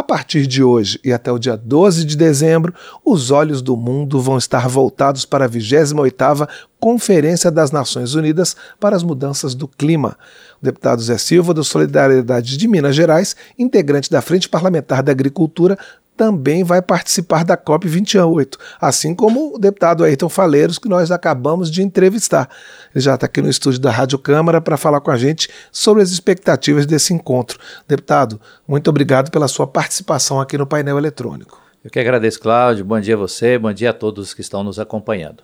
[0.00, 2.72] A partir de hoje e até o dia 12 de dezembro,
[3.04, 6.48] os olhos do mundo vão estar voltados para a 28ª
[6.80, 10.16] Conferência das Nações Unidas para as Mudanças do Clima.
[10.58, 15.78] O deputado Zé Silva, do Solidariedade de Minas Gerais, integrante da Frente Parlamentar da Agricultura,
[16.20, 21.82] também vai participar da COP28, assim como o deputado Ayrton Faleiros, que nós acabamos de
[21.82, 22.46] entrevistar.
[22.94, 26.02] Ele já está aqui no estúdio da Rádio Câmara para falar com a gente sobre
[26.02, 27.58] as expectativas desse encontro.
[27.88, 31.58] Deputado, muito obrigado pela sua participação aqui no painel eletrônico.
[31.82, 32.84] Eu que agradeço, Cláudio.
[32.84, 35.42] Bom dia a você, bom dia a todos que estão nos acompanhando.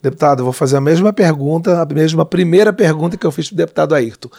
[0.00, 3.58] Deputado, vou fazer a mesma pergunta, a mesma primeira pergunta que eu fiz para o
[3.58, 4.30] deputado Ayrton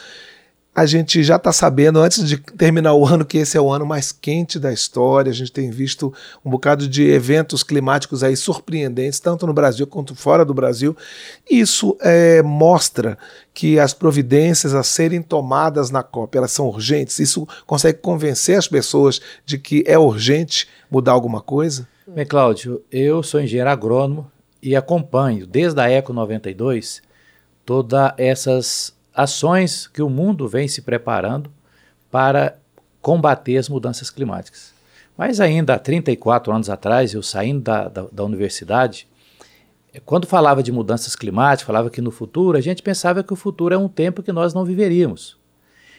[0.75, 3.85] a gente já está sabendo, antes de terminar o ano, que esse é o ano
[3.85, 5.29] mais quente da história.
[5.29, 10.13] A gente tem visto um bocado de eventos climáticos aí surpreendentes, tanto no Brasil quanto
[10.13, 10.93] fora do Brasil.
[11.49, 13.17] Isso é, mostra
[13.53, 17.19] que as providências a serem tomadas na COP elas são urgentes.
[17.19, 21.87] Isso consegue convencer as pessoas de que é urgente mudar alguma coisa?
[22.05, 24.29] Bem, Cláudio, eu sou engenheiro agrônomo
[24.61, 27.01] e acompanho desde a Eco 92
[27.65, 31.49] todas essas ações que o mundo vem se preparando
[32.11, 32.57] para
[33.01, 34.73] combater as mudanças climáticas.
[35.17, 39.07] Mas ainda há 34 anos atrás, eu saindo da, da, da universidade,
[40.03, 43.73] quando falava de mudanças climáticas, falava que no futuro, a gente pensava que o futuro
[43.73, 45.37] é um tempo que nós não viveríamos.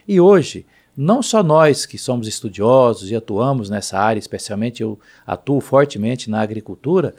[0.06, 5.60] E hoje, não só nós que somos estudiosos e atuamos nessa área, especialmente eu atuo
[5.60, 7.14] fortemente na agricultura,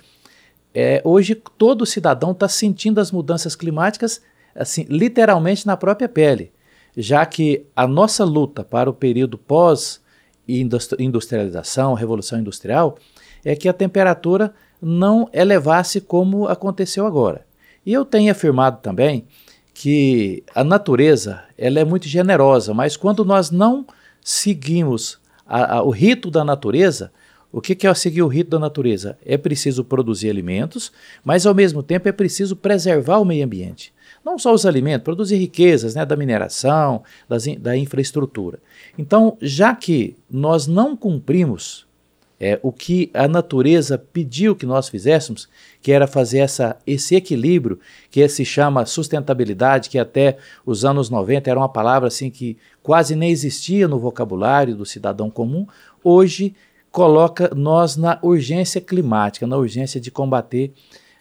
[0.73, 4.21] é, hoje todo cidadão está sentindo as mudanças climáticas
[4.58, 6.52] assim, literalmente na própria pele,
[6.95, 12.97] já que a nossa luta para o período pós-industrialização, revolução industrial,
[13.45, 17.45] é que a temperatura não elevasse como aconteceu agora.
[17.86, 19.27] E eu tenho afirmado também
[19.73, 23.86] que a natureza ela é muito generosa, mas quando nós não
[24.23, 27.11] seguimos a, a, o rito da natureza,
[27.52, 29.17] o que, que é seguir o rito da natureza?
[29.23, 30.92] É preciso produzir alimentos,
[31.23, 33.94] mas ao mesmo tempo é preciso preservar o meio ambiente
[34.28, 38.60] não só os alimentos, produzir riquezas né, da mineração, das, da infraestrutura.
[38.98, 41.88] Então, já que nós não cumprimos
[42.37, 45.48] é, o que a natureza pediu que nós fizéssemos,
[45.82, 47.80] que era fazer essa, esse equilíbrio,
[48.11, 53.16] que se chama sustentabilidade, que até os anos 90 era uma palavra assim que quase
[53.16, 55.66] nem existia no vocabulário do cidadão comum,
[56.04, 56.54] hoje
[56.92, 60.73] coloca nós na urgência climática, na urgência de combater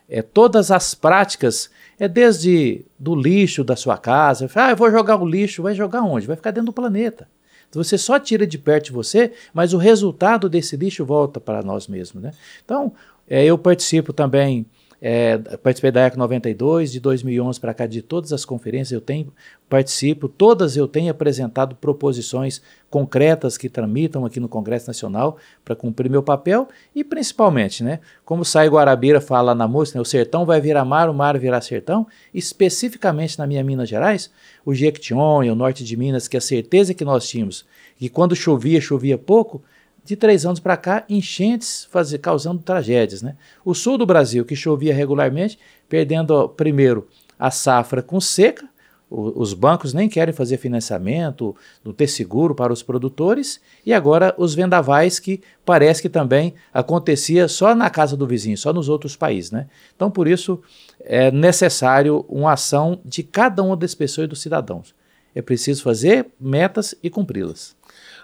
[0.08, 4.48] é, todas as práticas é desde do lixo da sua casa.
[4.54, 5.62] Ah, eu vou jogar o lixo.
[5.62, 6.26] Vai jogar onde?
[6.26, 7.28] Vai ficar dentro do planeta.
[7.68, 11.62] Então você só tira de perto de você, mas o resultado desse lixo volta para
[11.62, 12.22] nós mesmos.
[12.22, 12.30] Né?
[12.64, 12.92] Então,
[13.28, 14.66] é, eu participo também
[15.08, 19.32] é, participei da ECO 92, de 2011 para cá, de todas as conferências eu tenho,
[19.68, 26.10] participo, todas eu tenho apresentado proposições concretas que tramitam aqui no Congresso Nacional para cumprir
[26.10, 30.60] meu papel e principalmente, né, como Sai Guarabira fala na música, né, o sertão vai
[30.60, 34.28] virar mar, o mar virá sertão, especificamente na minha Minas Gerais,
[34.64, 37.64] o Jequitinhonha, o norte de Minas, que a certeza que nós tínhamos,
[37.96, 39.62] que quando chovia, chovia pouco,
[40.06, 43.22] de três anos para cá, enchentes fazer, causando tragédias.
[43.22, 43.36] Né?
[43.64, 45.58] O sul do Brasil, que chovia regularmente,
[45.88, 47.06] perdendo primeiro
[47.38, 48.68] a safra com seca,
[49.10, 54.34] o, os bancos nem querem fazer financiamento, não ter seguro para os produtores, e agora
[54.38, 59.16] os vendavais que parece que também acontecia só na casa do vizinho, só nos outros
[59.16, 59.50] países.
[59.50, 59.66] Né?
[59.94, 60.60] Então, por isso,
[61.00, 64.94] é necessário uma ação de cada uma das pessoas e dos cidadãos.
[65.34, 67.76] É preciso fazer metas e cumpri-las.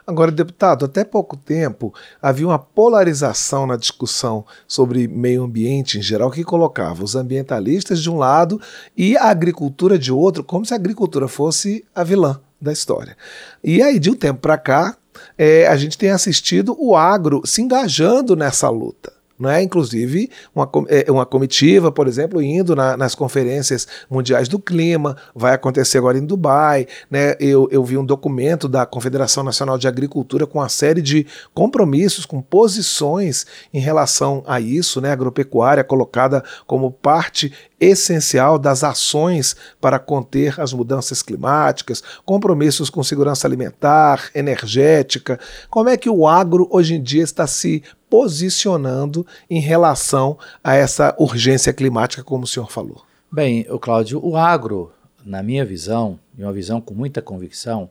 [0.07, 6.31] Agora, deputado, até pouco tempo havia uma polarização na discussão sobre meio ambiente em geral
[6.31, 8.61] que colocava os ambientalistas de um lado
[8.97, 13.17] e a agricultura de outro, como se a agricultura fosse a vilã da história.
[13.63, 14.97] E aí, de um tempo para cá,
[15.39, 19.63] é, a gente tem assistido o agro se engajando nessa luta é?
[19.63, 25.55] inclusive uma, é, uma comitiva, por exemplo, indo na, nas conferências mundiais do clima, vai
[25.55, 26.87] acontecer agora em Dubai.
[27.11, 27.35] Né?
[27.41, 32.27] Eu, eu vi um documento da Confederação Nacional de Agricultura com uma série de compromissos,
[32.27, 35.11] com posições em relação a isso, né?
[35.11, 43.47] agropecuária colocada como parte essencial das ações para conter as mudanças climáticas, compromissos com segurança
[43.47, 45.41] alimentar, energética.
[45.69, 51.13] Como é que o agro hoje em dia está se posicionando em relação a essa
[51.19, 53.03] urgência climática, como o senhor falou?
[53.31, 54.93] Bem, o Cláudio, o agro,
[55.25, 57.91] na minha visão, e uma visão com muita convicção,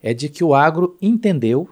[0.00, 1.68] é de que o agro entendeu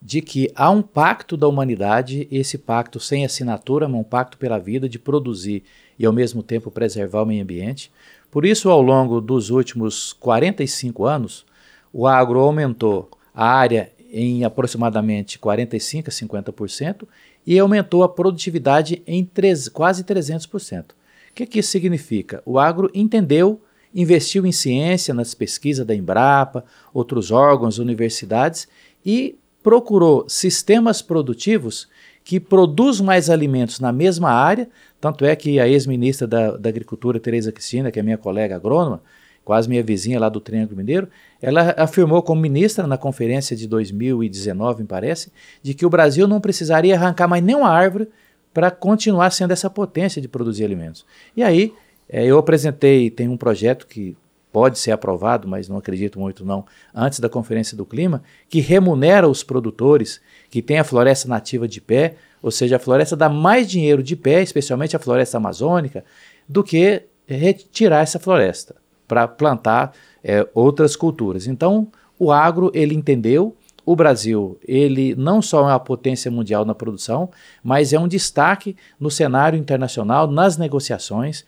[0.00, 4.88] de que há um pacto da humanidade, esse pacto sem assinatura, um pacto pela vida
[4.88, 5.64] de produzir
[5.98, 7.90] e ao mesmo tempo preservar o meio ambiente.
[8.30, 11.44] Por isso, ao longo dos últimos 45 anos,
[11.92, 17.06] o agro aumentou a área em aproximadamente 45% a 50%
[17.46, 19.28] e aumentou a produtividade em
[19.72, 20.90] quase 300%.
[20.90, 20.94] O
[21.34, 22.42] que, que isso significa?
[22.44, 23.60] O agro entendeu,
[23.94, 28.68] investiu em ciência, nas pesquisas da Embrapa, outros órgãos, universidades
[29.04, 31.86] e procurou sistemas produtivos
[32.24, 34.66] que produzam mais alimentos na mesma área,
[34.98, 39.02] tanto é que a ex-ministra da, da Agricultura, Tereza Cristina, que é minha colega agrônoma,
[39.44, 41.06] quase minha vizinha lá do Triângulo Mineiro,
[41.42, 45.30] ela afirmou como ministra na conferência de 2019, me parece,
[45.62, 48.08] de que o Brasil não precisaria arrancar mais nenhuma árvore
[48.54, 51.04] para continuar sendo essa potência de produzir alimentos.
[51.36, 51.74] E aí
[52.08, 54.16] é, eu apresentei, tem um projeto que
[54.58, 59.28] pode ser aprovado, mas não acredito muito não, antes da Conferência do Clima, que remunera
[59.28, 60.20] os produtores
[60.50, 64.16] que têm a floresta nativa de pé, ou seja, a floresta dá mais dinheiro de
[64.16, 66.04] pé, especialmente a floresta amazônica,
[66.48, 68.74] do que retirar essa floresta
[69.06, 69.92] para plantar
[70.24, 71.46] é, outras culturas.
[71.46, 71.86] Então,
[72.18, 73.56] o agro ele entendeu.
[73.86, 77.30] O Brasil ele não só é uma potência mundial na produção,
[77.62, 81.44] mas é um destaque no cenário internacional, nas negociações.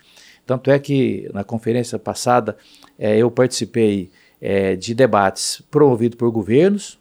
[0.47, 2.57] Tanto é que na conferência passada
[2.99, 4.11] é, eu participei
[4.41, 6.99] é, de debates promovidos por governos,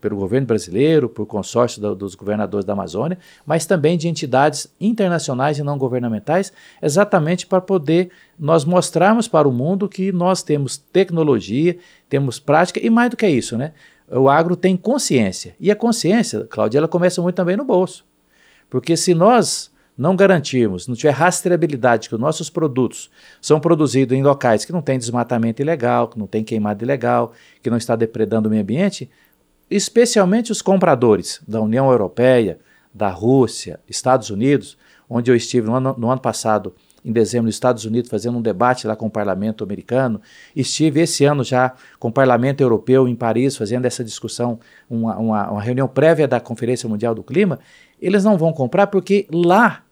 [0.00, 5.58] pelo governo brasileiro, por consórcio do, dos governadores da Amazônia, mas também de entidades internacionais
[5.58, 11.76] e não governamentais, exatamente para poder nós mostrarmos para o mundo que nós temos tecnologia,
[12.08, 13.72] temos prática e mais do que isso, né?
[14.10, 15.54] O agro tem consciência.
[15.60, 18.06] E a consciência, Cláudia, ela começa muito também no bolso.
[18.70, 23.10] Porque se nós não garantirmos, não tiver rastreabilidade que os nossos produtos
[23.42, 27.68] são produzidos em locais que não tem desmatamento ilegal, que não tem queimada ilegal, que
[27.68, 29.10] não está depredando o meio ambiente,
[29.68, 32.60] especialmente os compradores da União Europeia,
[32.94, 34.78] da Rússia, Estados Unidos,
[35.10, 36.74] onde eu estive no ano, no ano passado,
[37.04, 40.20] em dezembro, nos Estados Unidos, fazendo um debate lá com o parlamento americano.
[40.54, 45.50] Estive esse ano já com o parlamento europeu em Paris, fazendo essa discussão, uma, uma,
[45.52, 47.58] uma reunião prévia da Conferência Mundial do Clima.
[48.00, 49.84] Eles não vão comprar porque lá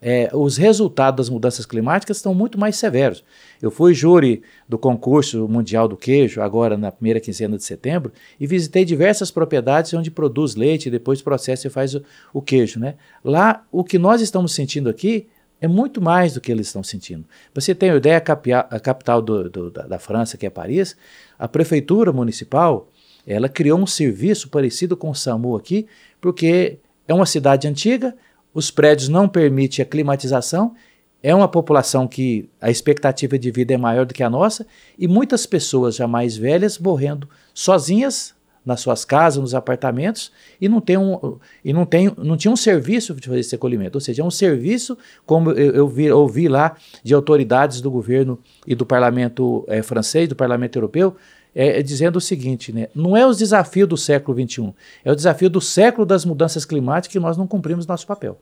[0.00, 3.24] é, os resultados das mudanças climáticas estão muito mais severos.
[3.60, 8.46] Eu fui júri do concurso mundial do queijo, agora na primeira quinzena de setembro, e
[8.46, 12.02] visitei diversas propriedades onde produz leite e depois processa e faz o,
[12.32, 12.78] o queijo.
[12.78, 12.94] Né?
[13.24, 15.26] Lá, o que nós estamos sentindo aqui
[15.60, 17.24] é muito mais do que eles estão sentindo.
[17.54, 20.94] você tem uma ideia, a capital do, do, da, da França, que é Paris,
[21.38, 22.90] a prefeitura municipal,
[23.26, 25.86] ela criou um serviço parecido com o SAMU aqui,
[26.20, 28.14] porque é uma cidade antiga,
[28.54, 30.74] os prédios não permitem a climatização,
[31.22, 34.66] é uma população que a expectativa de vida é maior do que a nossa
[34.98, 38.34] e muitas pessoas já mais velhas morrendo sozinhas
[38.64, 42.56] nas suas casas, nos apartamentos e não tem um e não tem não tinha um
[42.56, 44.96] serviço de fazer esse acolhimento, ou seja, é um serviço
[45.26, 50.28] como eu, eu vi, ouvi lá de autoridades do governo e do parlamento é, francês,
[50.28, 51.16] do parlamento europeu,
[51.54, 52.88] é, é, dizendo o seguinte, né?
[52.94, 54.74] não é o desafio do século XXI,
[55.04, 58.38] é o desafio do século das mudanças climáticas que nós não cumprimos nosso papel.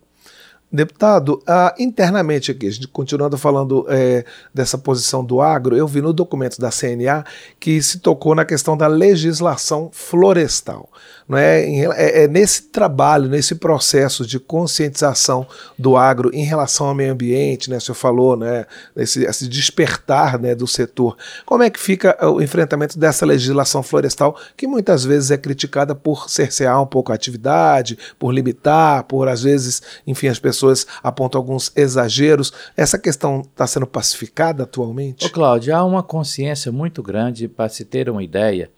[0.75, 4.25] Deputado, ah, internamente aqui, continuando falando é,
[4.55, 7.25] dessa posição do agro, eu vi no documento da CNA
[7.61, 10.89] que se tocou na questão da legislação florestal.
[11.29, 11.63] Não é?
[11.63, 15.47] é, é nesse trabalho, nesse processo de conscientização
[15.79, 17.77] do agro em relação ao meio ambiente, né?
[17.77, 18.67] O senhor falou, né?
[18.97, 21.17] Esse, esse despertar né, do setor.
[21.47, 26.29] Como é que fica o enfrentamento dessa legislação florestal, que muitas vezes é criticada por
[26.29, 31.73] cercear um pouco a atividade, por limitar, por às vezes, enfim, as pessoas apontam alguns
[31.77, 32.53] exageros.
[32.77, 35.27] Essa questão está sendo pacificada atualmente?
[35.27, 38.71] Ô, Cláudio, há uma consciência muito grande, para se ter uma ideia,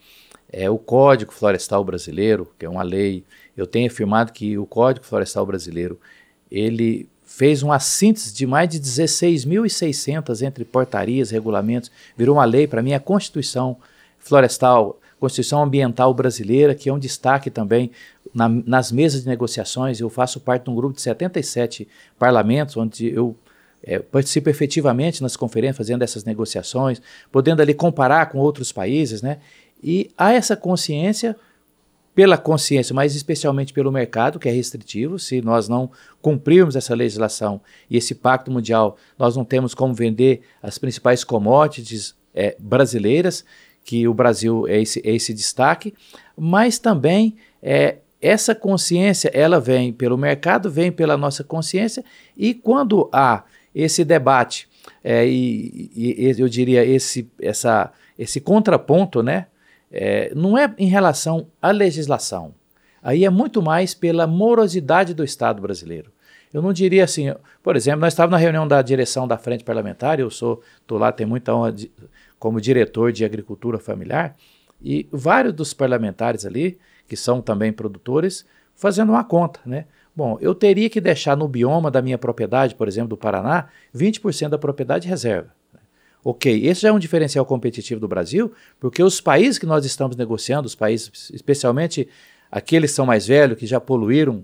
[0.57, 3.25] é, o Código Florestal Brasileiro, que é uma lei,
[3.57, 5.99] eu tenho afirmado que o Código Florestal Brasileiro,
[6.49, 12.83] ele fez uma síntese de mais de 16.600 entre portarias, regulamentos, virou uma lei, para
[12.83, 13.77] mim, a Constituição
[14.19, 17.91] Florestal Constituição Ambiental Brasileira, que é um destaque também
[18.35, 19.99] na, nas mesas de negociações.
[19.99, 23.35] Eu faço parte de um grupo de 77 parlamentos, onde eu
[23.83, 27.01] é, participo efetivamente nas conferências, fazendo essas negociações,
[27.33, 29.39] podendo ali comparar com outros países, né?
[29.85, 31.37] E há essa consciência
[32.15, 35.19] pela consciência, mas especialmente pelo mercado, que é restritivo.
[35.19, 35.91] Se nós não
[36.23, 37.61] cumprirmos essa legislação
[37.91, 43.45] e esse pacto mundial, nós não temos como vender as principais commodities é, brasileiras
[43.85, 45.95] que o Brasil é esse, é esse destaque,
[46.37, 52.03] mas também é, essa consciência ela vem pelo mercado, vem pela nossa consciência,
[52.37, 54.67] e quando há esse debate,
[55.03, 59.47] é, e, e, eu diria esse, essa, esse contraponto, né,
[59.97, 62.53] é, não é em relação à legislação,
[63.01, 66.11] aí é muito mais pela morosidade do Estado brasileiro.
[66.53, 67.33] Eu não diria assim,
[67.63, 71.13] por exemplo, nós estávamos na reunião da direção da Frente Parlamentar, eu sou, estou lá,
[71.13, 71.91] tem muita honra de,
[72.39, 74.35] como diretor de agricultura familiar,
[74.83, 79.87] e vários dos parlamentares ali que são também produtores, fazendo uma conta, né?
[80.17, 84.49] Bom, eu teria que deixar no bioma da minha propriedade, por exemplo, do Paraná, 20%
[84.49, 85.51] da propriedade reserva.
[86.27, 88.51] Ok, esse já é um diferencial competitivo do Brasil,
[88.81, 92.09] porque os países que nós estamos negociando, os países, especialmente
[92.51, 94.43] aqueles que são mais velhos, que já poluíram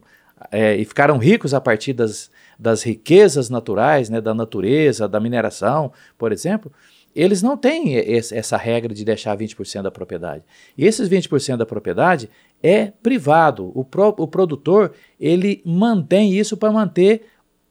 [0.53, 5.91] é, e ficaram ricos a partir das, das riquezas naturais, né, da natureza, da mineração,
[6.19, 6.71] por exemplo,
[7.17, 10.45] eles não têm esse, essa regra de deixar 20% da propriedade.
[10.77, 12.29] E esses 20% da propriedade
[12.63, 13.73] é privado.
[13.75, 17.27] O, pro, o produtor ele mantém isso para manter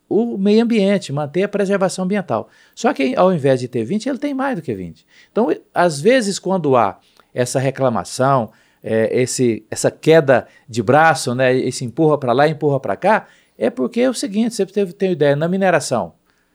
[0.10, 2.50] o meio ambiente, manter a preservação ambiental.
[2.74, 5.06] Só que ao invés de ter 20, ele tem mais do que 20.
[5.32, 7.00] Então, às vezes, quando há
[7.34, 8.52] essa reclamação,
[8.84, 13.70] é, esse, essa queda de braço, né, esse empurra para lá, empurra para cá, é
[13.70, 16.14] porque é o seguinte: você teve, tem ideia, na mineração,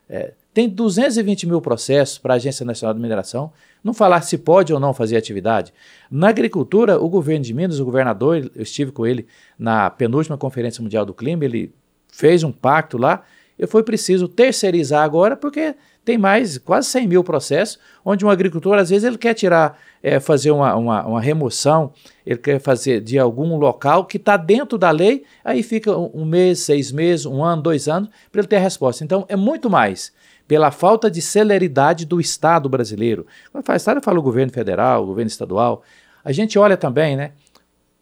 [0.09, 4.73] é, tem 220 mil processos para a Agência Nacional de Mineração, não falar se pode
[4.73, 5.73] ou não fazer atividade.
[6.11, 9.27] Na agricultura, o governo de Minas, o governador, eu estive com ele
[9.59, 11.75] na penúltima Conferência Mundial do Clima, ele
[12.09, 13.25] fez um pacto lá,
[13.59, 18.77] e foi preciso terceirizar agora, porque tem mais quase 100 mil processos, onde um agricultor,
[18.77, 21.93] às vezes, ele quer tirar, é, fazer uma, uma, uma, remoção,
[22.27, 26.61] ele quer fazer de algum local que está dentro da lei, aí fica um, mês,
[26.61, 29.03] seis meses, um ano, dois anos, para ele ter a resposta.
[29.03, 30.13] Então, é muito mais
[30.47, 33.27] pela falta de celeridade do Estado brasileiro.
[33.51, 35.83] Quando fala Estado, eu falo governo federal, governo estadual.
[36.23, 37.33] A gente olha também, né?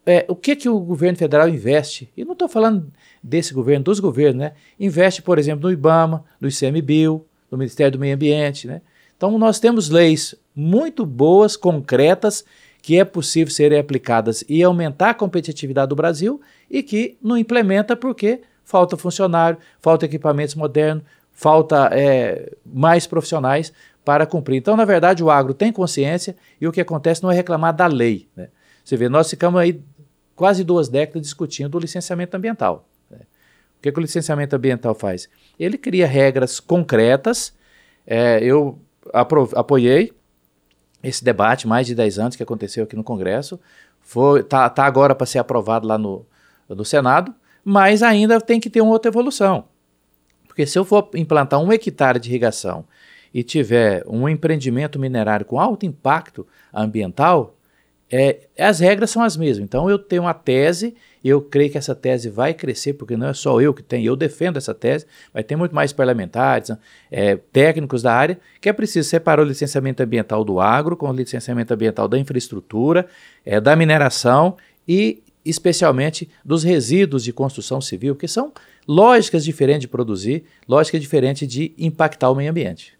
[0.05, 2.11] É, o que, que o governo federal investe?
[2.15, 2.91] E não estou falando
[3.21, 4.53] desse governo, dos governos, né?
[4.79, 8.67] Investe, por exemplo, no IBAMA, no ICMBio, do Ministério do Meio Ambiente.
[8.67, 8.81] Né?
[9.15, 12.43] Então, nós temos leis muito boas, concretas,
[12.81, 17.95] que é possível serem aplicadas e aumentar a competitividade do Brasil e que não implementa
[17.95, 23.71] porque falta funcionário, falta equipamentos modernos, falta é, mais profissionais
[24.03, 24.57] para cumprir.
[24.57, 27.87] Então, na verdade, o agro tem consciência e o que acontece não é reclamar da
[27.87, 28.27] lei.
[28.35, 28.49] Né?
[28.83, 29.81] Você vê, nós ficamos aí
[30.35, 32.87] quase duas décadas discutindo o licenciamento ambiental.
[33.09, 33.19] Né?
[33.77, 35.29] O que, que o licenciamento ambiental faz?
[35.59, 37.53] Ele cria regras concretas.
[38.05, 38.79] É, eu
[39.13, 40.13] apoiei
[41.03, 43.59] esse debate, mais de 10 anos que aconteceu aqui no Congresso.
[44.39, 46.25] Está tá agora para ser aprovado lá no,
[46.67, 49.65] no Senado, mas ainda tem que ter uma outra evolução.
[50.47, 52.85] Porque se eu for implantar um hectare de irrigação
[53.33, 57.57] e tiver um empreendimento minerário com alto impacto ambiental,
[58.15, 59.65] é, as regras são as mesmas.
[59.65, 60.93] Então eu tenho uma tese,
[61.25, 64.15] eu creio que essa tese vai crescer, porque não é só eu que tenho, eu
[64.15, 66.69] defendo essa tese, vai ter muito mais parlamentares,
[67.09, 71.11] é, técnicos da área, que é preciso separar o licenciamento ambiental do agro com o
[71.13, 73.07] licenciamento ambiental da infraestrutura,
[73.43, 78.53] é, da mineração e especialmente dos resíduos de construção civil, que são
[78.87, 82.93] lógicas diferentes de produzir, lógicas diferentes de impactar o meio ambiente.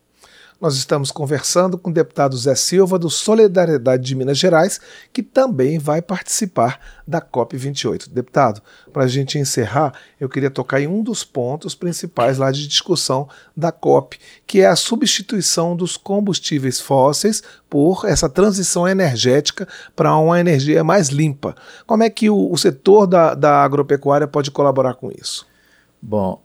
[0.63, 4.79] Nós estamos conversando com o deputado Zé Silva, do Solidariedade de Minas Gerais,
[5.11, 8.07] que também vai participar da COP28.
[8.07, 8.61] Deputado,
[8.93, 13.27] para a gente encerrar, eu queria tocar em um dos pontos principais lá de discussão
[13.53, 14.17] da COP,
[14.47, 21.09] que é a substituição dos combustíveis fósseis por essa transição energética para uma energia mais
[21.09, 21.55] limpa.
[21.85, 25.45] Como é que o, o setor da, da agropecuária pode colaborar com isso?
[26.01, 26.41] Bom,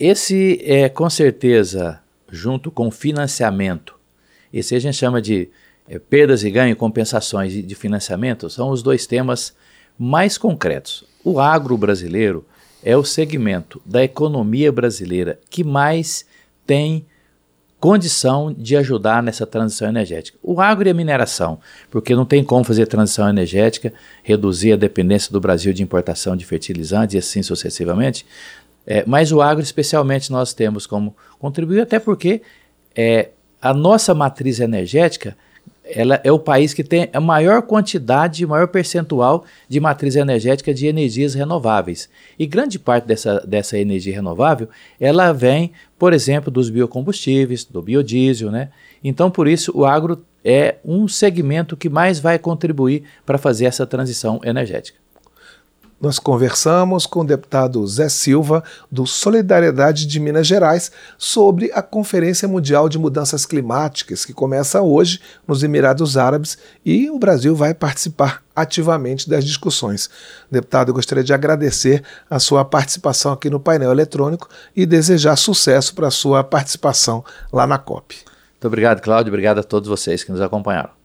[0.00, 2.01] esse é com certeza
[2.32, 3.94] junto com financiamento.
[4.50, 5.50] Esse a gente chama de
[5.86, 9.54] é, perdas e ganhos, compensações de financiamento, são os dois temas
[9.98, 11.04] mais concretos.
[11.22, 12.44] O agro brasileiro
[12.82, 16.24] é o segmento da economia brasileira que mais
[16.66, 17.04] tem
[17.78, 20.38] condição de ajudar nessa transição energética.
[20.40, 21.58] O agro e a mineração,
[21.90, 26.46] porque não tem como fazer transição energética, reduzir a dependência do Brasil de importação de
[26.46, 28.24] fertilizantes e assim sucessivamente,
[28.86, 32.42] é, mas o agro, especialmente, nós temos como contribuir, até porque
[32.94, 35.36] é, a nossa matriz energética
[35.84, 40.86] ela é o país que tem a maior quantidade, maior percentual de matriz energética de
[40.86, 42.08] energias renováveis.
[42.38, 44.68] E grande parte dessa, dessa energia renovável,
[45.00, 48.70] ela vem, por exemplo, dos biocombustíveis, do biodiesel, né?
[49.02, 53.86] Então, por isso, o agro é um segmento que mais vai contribuir para fazer essa
[53.86, 55.01] transição energética
[56.02, 62.48] nós conversamos com o deputado Zé Silva, do Solidariedade de Minas Gerais, sobre a Conferência
[62.48, 68.42] Mundial de Mudanças Climáticas, que começa hoje nos Emirados Árabes e o Brasil vai participar
[68.54, 70.10] ativamente das discussões.
[70.50, 75.94] Deputado, eu gostaria de agradecer a sua participação aqui no painel eletrônico e desejar sucesso
[75.94, 78.16] para a sua participação lá na COP.
[78.54, 79.30] Muito obrigado, Cláudio.
[79.30, 81.01] Obrigado a todos vocês que nos acompanharam.